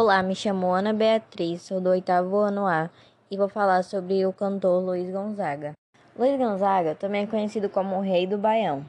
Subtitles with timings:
[0.00, 2.88] Olá, me chamo Ana Beatriz, sou do oitavo ano A
[3.28, 5.72] e vou falar sobre o cantor Luiz Gonzaga.
[6.16, 8.88] Luiz Gonzaga também é conhecido como o Rei do Baião,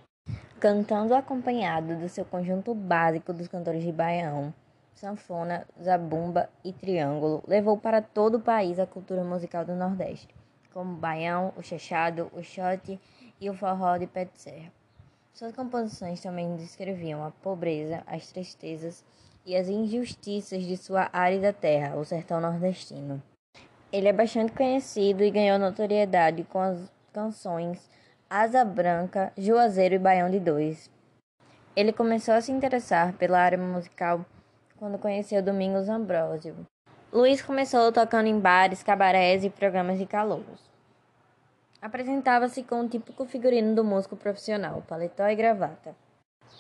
[0.60, 4.54] cantando acompanhado do seu conjunto básico dos cantores de baião,
[4.94, 10.28] sanfona, zabumba e triângulo, levou para todo o país a cultura musical do Nordeste,
[10.72, 13.02] como o baião, o chachado, o shot
[13.42, 14.72] e o forró de pé de serra.
[15.34, 19.04] Suas composições também descreviam a pobreza, as tristezas
[19.46, 23.22] e as injustiças de sua árida terra, o sertão nordestino.
[23.92, 27.90] Ele é bastante conhecido e ganhou notoriedade com as canções
[28.30, 30.90] Asa Branca, Juazeiro e Baião de Dois.
[31.76, 34.24] Ele começou a se interessar pela área musical
[34.78, 36.56] quando conheceu Domingos Ambrósio.
[37.12, 40.70] Luiz começou tocando em bares, cabarés e programas de calouros.
[41.82, 45.96] Apresentava-se com o típico figurino do músico profissional, paletó e gravata.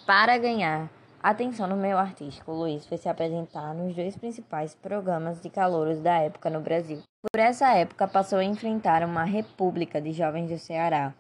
[0.08, 0.90] Para ganhar
[1.22, 6.18] Atenção no meio artístico, Luiz foi se apresentar nos dois principais programas de calouros da
[6.20, 7.02] época no Brasil.
[7.30, 11.14] Por essa época, passou a enfrentar uma república de jovens do Ceará,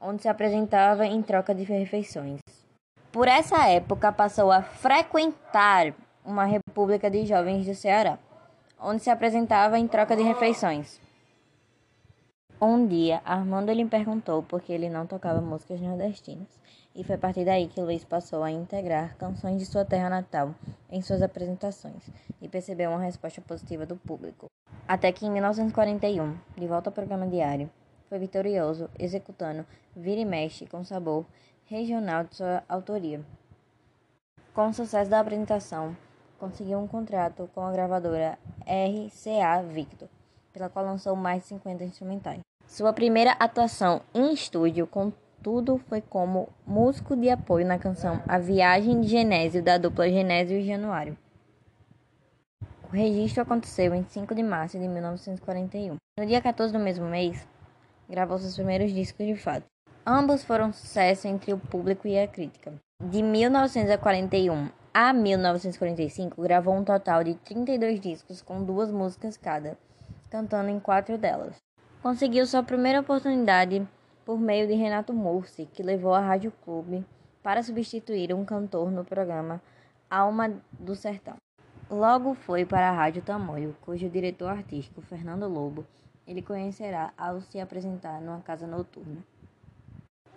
[0.00, 2.38] onde se apresentava em troca de refeições.
[3.10, 5.92] Por essa época, passou a frequentar
[6.24, 8.20] uma república de jovens do Ceará,
[8.80, 11.00] onde se apresentava em troca de refeições.
[12.58, 16.48] Um dia, Armando lhe perguntou por que ele não tocava músicas nordestinas,
[16.94, 20.54] e foi a partir daí que Luiz passou a integrar canções de sua terra natal
[20.90, 22.08] em suas apresentações,
[22.40, 24.46] e percebeu uma resposta positiva do público.
[24.88, 27.68] Até que em 1941, de volta ao programa diário,
[28.08, 31.26] foi vitorioso, executando Vira e Mexe com sabor
[31.66, 33.20] regional de sua autoria.
[34.54, 35.94] Com o sucesso da apresentação,
[36.38, 40.08] conseguiu um contrato com a gravadora RCA Victor,
[40.54, 42.45] pela qual lançou mais de 50 instrumentais.
[42.66, 49.00] Sua primeira atuação em estúdio, contudo, foi como músico de apoio na canção A Viagem
[49.00, 51.16] de Genésio, da dupla Genésio e Januário.
[52.90, 55.96] O registro aconteceu em 5 de março de 1941.
[56.18, 57.46] No dia 14 do mesmo mês,
[58.10, 59.64] gravou seus primeiros discos de fato.
[60.04, 62.74] Ambos foram sucesso entre o público e a crítica.
[63.02, 69.78] De 1941 a 1945, gravou um total de 32 discos com duas músicas cada
[70.28, 71.65] cantando em quatro delas.
[72.06, 73.84] Conseguiu sua primeira oportunidade
[74.24, 77.04] por meio de Renato Mursi, que levou a Rádio Clube
[77.42, 79.60] para substituir um cantor no programa
[80.08, 81.34] Alma do Sertão.
[81.90, 85.84] Logo foi para a Rádio Tamoio, cujo diretor artístico, Fernando Lobo,
[86.28, 89.18] ele conhecerá ao se apresentar numa casa noturna.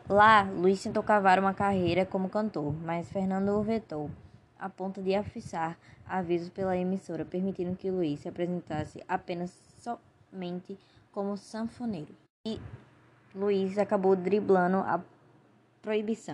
[0.10, 4.10] Lá, Luiz tentou cavar uma carreira como cantor, mas Fernando o vetou,
[4.58, 5.78] a ponto de afixar
[6.08, 9.69] avisos pela emissora, permitindo que Luiz se apresentasse apenas
[10.30, 10.78] somente
[11.12, 12.16] como sanfoneiro.
[12.46, 12.60] E
[13.36, 15.02] Luiz acabou driblando a
[15.82, 16.34] proibição.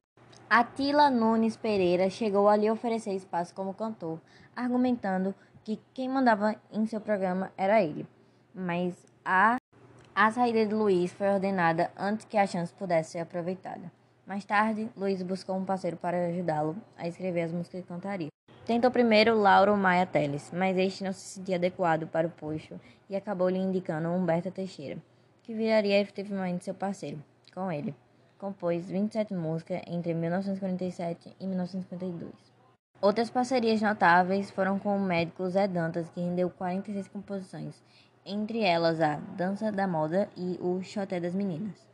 [0.50, 4.20] Atila Nunes Pereira chegou a lhe oferecer espaço como cantor,
[4.56, 5.34] argumentando
[5.64, 8.08] que quem mandava em seu programa era ele.
[8.54, 9.58] Mas a,
[10.14, 13.92] a saída de Luiz foi ordenada antes que a chance pudesse ser aproveitada.
[14.26, 18.30] Mais tarde, Luiz buscou um parceiro para ajudá-lo a escrever as músicas que cantaria.
[18.66, 23.16] Tentou primeiro Lauro Maia Teles, mas este não se sentia adequado para o posto e
[23.16, 24.98] acabou lhe indicando Humberto Teixeira,
[25.44, 27.24] que viraria efetivamente seu parceiro.
[27.54, 27.94] Com ele,
[28.40, 32.34] compôs 27 músicas entre 1947 e 1952.
[33.00, 37.84] Outras parcerias notáveis foram com o médico Zé Dantas, que rendeu 46 composições,
[38.26, 41.88] entre elas a Dança da Moda e o Choté das Meninas,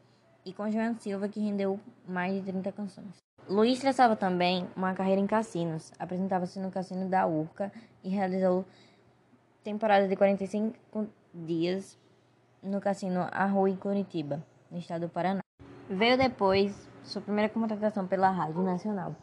[0.46, 3.22] e com João Silva, que rendeu mais de 30 canções.
[3.47, 5.91] Luiz traçava também uma carreira em cassinos.
[6.00, 7.72] Apresentava-se no Cassino da Urca
[8.03, 8.66] e realizou
[9.63, 11.97] temporada de 45 dias
[12.62, 15.41] no Cassino Arrui Curitiba, no estado do Paraná.
[15.90, 19.16] Veio depois sua primeira contratação pela Rádio Nacional.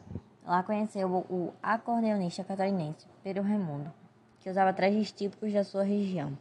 [0.45, 3.91] Lá conheceu o acordeonista catarinense Pedro Raimundo,
[4.39, 6.37] que usava trajes típicos da sua região.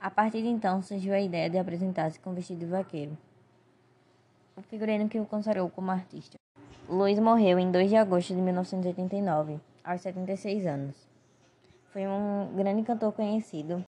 [0.00, 3.16] A partir de então surgiu a ideia de apresentar-se com vestido de vaqueiro,
[4.56, 6.38] o figurino que o consagrou como artista.
[6.88, 10.96] Luiz morreu em 2 de agosto de 1989, aos 76 anos.
[11.92, 13.84] Foi um grande cantor conhecido